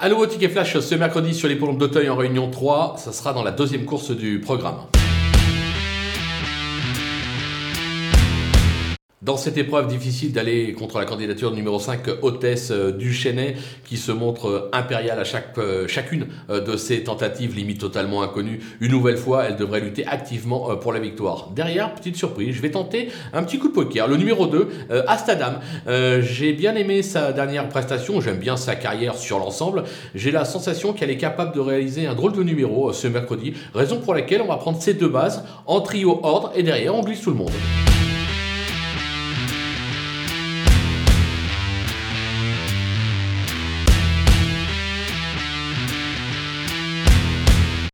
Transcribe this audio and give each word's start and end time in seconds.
À 0.00 0.08
nouveau 0.08 0.26
ticket 0.26 0.48
flash 0.48 0.78
ce 0.78 0.94
mercredi 0.94 1.34
sur 1.34 1.48
les 1.48 1.56
pompes 1.56 1.76
d'Auteuil 1.76 2.08
en 2.08 2.14
réunion 2.14 2.48
3, 2.48 2.98
ça 2.98 3.12
sera 3.12 3.32
dans 3.32 3.42
la 3.42 3.50
deuxième 3.50 3.84
course 3.84 4.12
du 4.12 4.38
programme. 4.38 4.76
Dans 9.28 9.36
cette 9.36 9.58
épreuve 9.58 9.88
difficile 9.88 10.32
d'aller 10.32 10.72
contre 10.72 10.98
la 10.98 11.04
candidature 11.04 11.50
numéro 11.50 11.78
5, 11.78 12.00
hôtesse 12.22 12.70
euh, 12.70 12.92
du 12.92 13.12
Chênay, 13.12 13.56
qui 13.84 13.98
se 13.98 14.10
montre 14.10 14.48
euh, 14.48 14.70
impériale 14.72 15.18
à 15.18 15.58
euh, 15.58 15.86
chacune 15.86 16.28
de 16.48 16.76
ses 16.78 17.04
tentatives, 17.04 17.54
limite 17.54 17.78
totalement 17.78 18.22
inconnues. 18.22 18.60
Une 18.80 18.90
nouvelle 18.90 19.18
fois, 19.18 19.44
elle 19.44 19.56
devrait 19.56 19.80
lutter 19.80 20.06
activement 20.06 20.74
pour 20.76 20.94
la 20.94 20.98
victoire. 20.98 21.50
Derrière, 21.54 21.94
petite 21.94 22.16
surprise, 22.16 22.56
je 22.56 22.62
vais 22.62 22.70
tenter 22.70 23.10
un 23.34 23.42
petit 23.42 23.58
coup 23.58 23.68
de 23.68 23.74
poker. 23.74 24.08
Le 24.08 24.16
numéro 24.16 24.46
2, 24.46 24.66
Astadam. 25.06 25.60
J'ai 26.20 26.54
bien 26.54 26.74
aimé 26.74 27.02
sa 27.02 27.32
dernière 27.32 27.68
prestation, 27.68 28.22
j'aime 28.22 28.38
bien 28.38 28.56
sa 28.56 28.76
carrière 28.76 29.14
sur 29.14 29.38
l'ensemble. 29.38 29.84
J'ai 30.14 30.30
la 30.30 30.46
sensation 30.46 30.94
qu'elle 30.94 31.10
est 31.10 31.18
capable 31.18 31.54
de 31.54 31.60
réaliser 31.60 32.06
un 32.06 32.14
drôle 32.14 32.32
de 32.32 32.42
numéro 32.42 32.94
ce 32.94 33.08
mercredi, 33.08 33.52
raison 33.74 34.00
pour 34.00 34.14
laquelle 34.14 34.40
on 34.40 34.48
va 34.48 34.56
prendre 34.56 34.80
ces 34.80 34.94
deux 34.94 35.08
bases 35.08 35.44
en 35.66 35.82
trio 35.82 36.18
ordre 36.22 36.52
et 36.54 36.62
derrière 36.62 36.94
on 36.94 37.02
glisse 37.02 37.20
tout 37.20 37.30
le 37.30 37.36
monde. 37.36 37.52